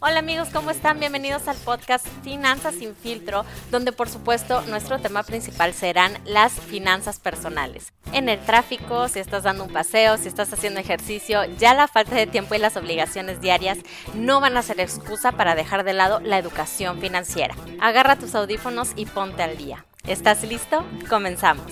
Hola 0.00 0.18
amigos, 0.18 0.48
¿cómo 0.52 0.70
están? 0.70 1.00
Bienvenidos 1.00 1.48
al 1.48 1.56
podcast 1.56 2.06
Finanzas 2.22 2.74
sin 2.74 2.94
filtro, 2.94 3.46
donde 3.70 3.92
por 3.92 4.10
supuesto 4.10 4.60
nuestro 4.62 4.98
tema 4.98 5.22
principal 5.22 5.72
serán 5.72 6.18
las 6.26 6.52
finanzas 6.52 7.18
personales. 7.18 7.92
En 8.12 8.28
el 8.28 8.38
tráfico, 8.38 9.08
si 9.08 9.20
estás 9.20 9.44
dando 9.44 9.64
un 9.64 9.72
paseo, 9.72 10.18
si 10.18 10.28
estás 10.28 10.52
haciendo 10.52 10.80
ejercicio, 10.80 11.44
ya 11.58 11.72
la 11.72 11.88
falta 11.88 12.14
de 12.14 12.26
tiempo 12.26 12.54
y 12.54 12.58
las 12.58 12.76
obligaciones 12.76 13.40
diarias 13.40 13.78
no 14.14 14.40
van 14.40 14.56
a 14.58 14.62
ser 14.62 14.80
excusa 14.80 15.32
para 15.32 15.54
dejar 15.54 15.84
de 15.84 15.94
lado 15.94 16.20
la 16.20 16.38
educación 16.38 17.00
financiera. 17.00 17.54
Agarra 17.80 18.18
tus 18.18 18.34
audífonos 18.34 18.92
y 18.96 19.06
ponte 19.06 19.42
al 19.42 19.56
día. 19.56 19.87
¿Estás 20.08 20.42
listo? 20.42 20.86
Comenzamos. 21.10 21.70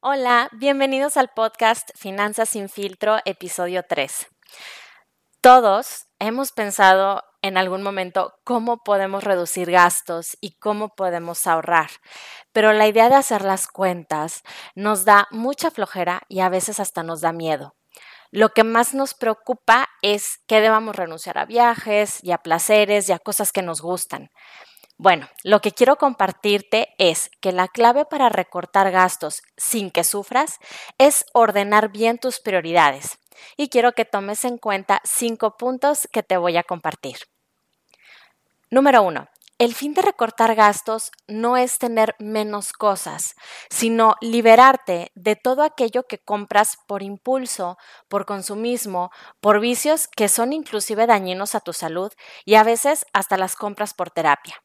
Hola, 0.00 0.48
bienvenidos 0.52 1.16
al 1.16 1.30
podcast 1.34 1.90
Finanzas 1.96 2.50
sin 2.50 2.68
filtro, 2.68 3.18
episodio 3.24 3.82
3. 3.82 4.28
Todos 5.40 6.06
hemos 6.20 6.52
pensado 6.52 7.24
en 7.42 7.56
algún 7.56 7.82
momento 7.82 8.34
cómo 8.44 8.84
podemos 8.84 9.24
reducir 9.24 9.68
gastos 9.72 10.38
y 10.40 10.58
cómo 10.60 10.94
podemos 10.94 11.44
ahorrar, 11.48 11.90
pero 12.52 12.72
la 12.72 12.86
idea 12.86 13.08
de 13.08 13.16
hacer 13.16 13.42
las 13.42 13.66
cuentas 13.66 14.42
nos 14.76 15.04
da 15.04 15.26
mucha 15.32 15.72
flojera 15.72 16.22
y 16.28 16.38
a 16.38 16.48
veces 16.48 16.78
hasta 16.78 17.02
nos 17.02 17.20
da 17.20 17.32
miedo. 17.32 17.74
Lo 18.30 18.50
que 18.50 18.62
más 18.64 18.94
nos 18.94 19.14
preocupa 19.14 19.88
es 20.02 20.38
que 20.46 20.60
debamos 20.60 20.94
renunciar 20.94 21.38
a 21.38 21.46
viajes 21.46 22.22
y 22.22 22.30
a 22.30 22.38
placeres 22.38 23.08
y 23.08 23.12
a 23.12 23.18
cosas 23.18 23.52
que 23.52 23.62
nos 23.62 23.80
gustan. 23.80 24.30
Bueno, 24.96 25.28
lo 25.44 25.60
que 25.60 25.72
quiero 25.72 25.96
compartirte 25.96 26.94
es 26.98 27.30
que 27.40 27.52
la 27.52 27.68
clave 27.68 28.04
para 28.04 28.28
recortar 28.28 28.90
gastos 28.90 29.42
sin 29.56 29.90
que 29.90 30.04
sufras 30.04 30.58
es 30.98 31.24
ordenar 31.32 31.90
bien 31.90 32.18
tus 32.18 32.38
prioridades. 32.38 33.18
Y 33.56 33.70
quiero 33.70 33.92
que 33.92 34.04
tomes 34.04 34.44
en 34.44 34.58
cuenta 34.58 35.00
cinco 35.04 35.56
puntos 35.56 36.06
que 36.12 36.22
te 36.22 36.36
voy 36.36 36.58
a 36.58 36.64
compartir. 36.64 37.16
Número 38.70 39.02
uno, 39.02 39.28
el 39.60 39.74
fin 39.74 39.92
de 39.92 40.00
recortar 40.00 40.54
gastos 40.54 41.12
no 41.28 41.58
es 41.58 41.78
tener 41.78 42.16
menos 42.18 42.72
cosas, 42.72 43.34
sino 43.68 44.14
liberarte 44.22 45.12
de 45.14 45.36
todo 45.36 45.62
aquello 45.62 46.06
que 46.06 46.16
compras 46.16 46.78
por 46.86 47.02
impulso, 47.02 47.76
por 48.08 48.24
consumismo, 48.24 49.10
por 49.38 49.60
vicios 49.60 50.08
que 50.08 50.30
son 50.30 50.54
inclusive 50.54 51.06
dañinos 51.06 51.54
a 51.54 51.60
tu 51.60 51.74
salud 51.74 52.10
y 52.46 52.54
a 52.54 52.64
veces 52.64 53.04
hasta 53.12 53.36
las 53.36 53.54
compras 53.54 53.92
por 53.92 54.10
terapia. 54.10 54.56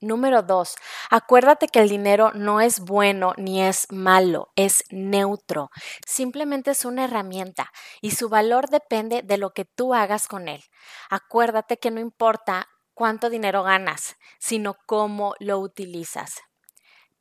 Número 0.00 0.42
dos, 0.42 0.74
acuérdate 1.10 1.68
que 1.68 1.78
el 1.78 1.88
dinero 1.88 2.32
no 2.34 2.60
es 2.60 2.80
bueno 2.80 3.34
ni 3.36 3.62
es 3.62 3.86
malo, 3.92 4.48
es 4.56 4.82
neutro. 4.90 5.70
Simplemente 6.04 6.72
es 6.72 6.84
una 6.84 7.04
herramienta 7.04 7.70
y 8.00 8.10
su 8.10 8.28
valor 8.28 8.68
depende 8.68 9.22
de 9.22 9.36
lo 9.36 9.52
que 9.52 9.64
tú 9.64 9.94
hagas 9.94 10.26
con 10.26 10.48
él. 10.48 10.64
Acuérdate 11.08 11.76
que 11.76 11.92
no 11.92 12.00
importa 12.00 12.66
cuánto 12.94 13.30
dinero 13.30 13.62
ganas, 13.62 14.16
sino 14.38 14.76
cómo 14.86 15.34
lo 15.38 15.58
utilizas. 15.58 16.42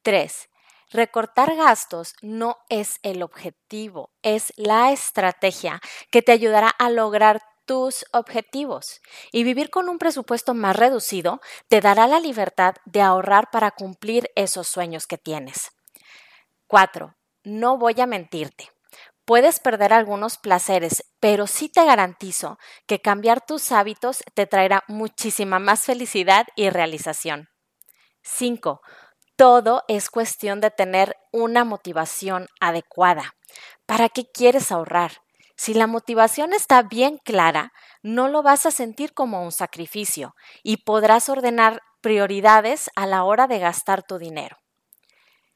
Tres, 0.02 0.50
Recortar 0.94 1.55
gastos 1.55 2.16
no 2.22 2.58
es 2.67 3.00
el 3.02 3.23
objetivo, 3.23 4.11
es 4.23 4.52
la 4.58 4.92
estrategia 4.92 5.80
que 6.11 6.22
te 6.22 6.33
ayudará 6.33 6.67
a 6.67 6.89
lograr 6.89 7.42
tus 7.66 8.03
objetivos. 8.11 8.99
Y 9.31 9.45
vivir 9.45 9.69
con 9.69 9.88
un 9.88 9.97
presupuesto 9.97 10.53
más 10.53 10.75
reducido 10.75 11.39
te 11.69 11.80
dará 11.80 12.08
la 12.08 12.19
libertad 12.19 12.75
de 12.83 13.02
ahorrar 13.02 13.49
para 13.52 13.72
cumplir 13.72 14.30
esos 14.36 14.67
sueños 14.67 15.08
que 15.08 15.17
tienes. 15.17 15.72
4. 16.67 17.15
No 17.45 17.77
voy 17.77 18.02
a 18.02 18.05
mentirte. 18.05 18.70
Puedes 19.31 19.61
perder 19.61 19.93
algunos 19.93 20.37
placeres, 20.37 21.05
pero 21.21 21.47
sí 21.47 21.69
te 21.69 21.86
garantizo 21.86 22.59
que 22.86 22.99
cambiar 22.99 23.39
tus 23.39 23.71
hábitos 23.71 24.25
te 24.33 24.45
traerá 24.45 24.83
muchísima 24.89 25.58
más 25.58 25.83
felicidad 25.83 26.47
y 26.58 26.69
realización. 26.69 27.47
5. 28.23 28.81
Todo 29.37 29.83
es 29.87 30.09
cuestión 30.09 30.59
de 30.59 30.69
tener 30.69 31.15
una 31.31 31.64
motivación 31.64 32.47
adecuada. 32.59 33.31
¿Para 33.86 34.09
qué 34.09 34.25
quieres 34.30 34.69
ahorrar? 34.69 35.21
Si 35.55 35.73
la 35.73 35.87
motivación 35.87 36.52
está 36.52 36.83
bien 36.83 37.17
clara, 37.23 37.71
no 38.03 38.27
lo 38.27 38.43
vas 38.43 38.65
a 38.65 38.71
sentir 38.71 39.13
como 39.13 39.45
un 39.45 39.53
sacrificio 39.53 40.36
y 40.61 40.83
podrás 40.83 41.30
ordenar 41.30 41.80
prioridades 42.02 42.89
a 42.98 43.05
la 43.05 43.23
hora 43.23 43.48
de 43.48 43.59
gastar 43.59 44.03
tu 44.03 44.17
dinero. 44.17 44.61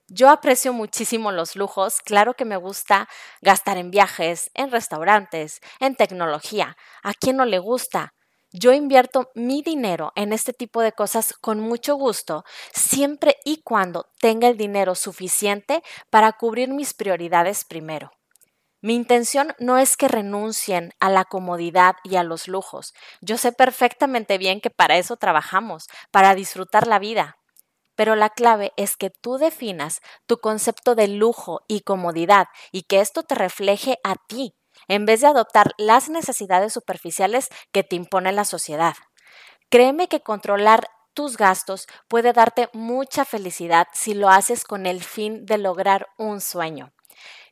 Yo 0.07 0.29
aprecio 0.29 0.71
muchísimo 0.71 1.31
los 1.31 1.55
lujos, 1.55 1.99
claro 2.01 2.35
que 2.35 2.45
me 2.45 2.57
gusta 2.57 3.09
gastar 3.41 3.77
en 3.77 3.89
viajes, 3.89 4.51
en 4.53 4.71
restaurantes, 4.71 5.61
en 5.79 5.95
tecnología. 5.95 6.77
¿A 7.03 7.13
quién 7.13 7.37
no 7.37 7.45
le 7.45 7.57
gusta? 7.57 8.13
Yo 8.51 8.71
invierto 8.71 9.31
mi 9.33 9.63
dinero 9.63 10.13
en 10.15 10.31
este 10.31 10.53
tipo 10.53 10.81
de 10.81 10.91
cosas 10.91 11.33
con 11.33 11.59
mucho 11.59 11.95
gusto, 11.95 12.45
siempre 12.73 13.37
y 13.43 13.63
cuando 13.63 14.07
tenga 14.19 14.47
el 14.47 14.57
dinero 14.57 14.93
suficiente 14.93 15.81
para 16.11 16.31
cubrir 16.33 16.69
mis 16.69 16.93
prioridades 16.93 17.65
primero. 17.65 18.11
Mi 18.81 18.95
intención 18.95 19.53
no 19.59 19.77
es 19.79 19.97
que 19.97 20.07
renuncien 20.07 20.93
a 20.99 21.09
la 21.09 21.25
comodidad 21.25 21.95
y 22.03 22.17
a 22.17 22.23
los 22.23 22.47
lujos. 22.47 22.93
Yo 23.21 23.37
sé 23.37 23.51
perfectamente 23.51 24.37
bien 24.37 24.61
que 24.61 24.69
para 24.69 24.97
eso 24.97 25.17
trabajamos, 25.17 25.87
para 26.11 26.35
disfrutar 26.35 26.87
la 26.87 26.99
vida. 26.99 27.37
Pero 27.95 28.15
la 28.15 28.29
clave 28.29 28.73
es 28.77 28.97
que 28.97 29.09
tú 29.09 29.37
definas 29.37 30.01
tu 30.25 30.37
concepto 30.37 30.95
de 30.95 31.07
lujo 31.07 31.61
y 31.67 31.81
comodidad 31.81 32.47
y 32.71 32.83
que 32.83 32.99
esto 32.99 33.23
te 33.23 33.35
refleje 33.35 33.99
a 34.03 34.15
ti, 34.15 34.55
en 34.87 35.05
vez 35.05 35.21
de 35.21 35.27
adoptar 35.27 35.71
las 35.77 36.09
necesidades 36.09 36.73
superficiales 36.73 37.49
que 37.71 37.83
te 37.83 37.95
impone 37.95 38.31
la 38.31 38.45
sociedad. 38.45 38.95
Créeme 39.69 40.07
que 40.07 40.21
controlar 40.21 40.89
tus 41.13 41.37
gastos 41.37 41.87
puede 42.07 42.33
darte 42.33 42.69
mucha 42.73 43.25
felicidad 43.25 43.87
si 43.93 44.13
lo 44.13 44.29
haces 44.29 44.63
con 44.63 44.85
el 44.85 45.03
fin 45.03 45.45
de 45.45 45.57
lograr 45.57 46.07
un 46.17 46.41
sueño. 46.41 46.91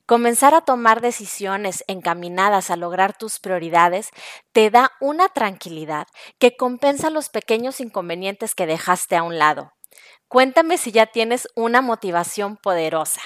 Comenzar 0.06 0.54
a 0.54 0.62
tomar 0.62 1.00
decisiones 1.00 1.86
encaminadas 1.88 2.70
a 2.70 2.76
lograr 2.76 3.18
tus 3.18 3.40
prioridades 3.40 4.10
te 4.52 4.70
da 4.70 4.92
una 5.00 5.30
tranquilidad 5.30 6.08
que 6.40 6.58
compensa 6.58 7.10
los 7.10 7.30
pequeños 7.30 7.80
inconvenientes 7.80 8.54
que 8.54 8.66
dejaste 8.66 9.16
a 9.16 9.24
un 9.24 9.40
lado. 9.40 9.72
Cuéntame 10.28 10.78
si 10.78 10.92
ya 10.92 11.08
tienes 11.08 11.48
una 11.56 11.82
motivación 11.82 12.58
poderosa. 12.58 13.22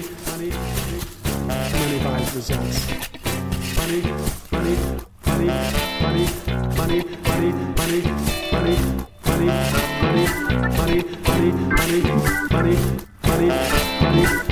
Money, 0.00 0.08
money, 0.26 1.00
money, 1.46 1.72
money 1.76 1.98
buys 2.02 2.34
results. 2.34 2.88
Money, 3.76 4.00
money, 4.50 4.76
money, 5.26 5.46
money, 6.00 6.26
money, 6.74 7.04
money, 7.28 7.52
money, 7.76 8.02
money, 8.50 8.76
money, 9.26 9.48
money, 10.00 10.26
money, 10.78 11.02
money, 11.28 12.00
money, 12.50 12.76
money, 13.28 13.48
money. 14.00 14.50